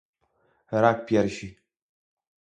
Rak 0.81 1.05
piersi 1.07 1.49